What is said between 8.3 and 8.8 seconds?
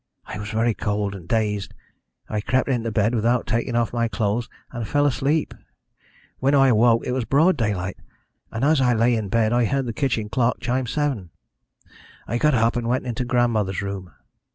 and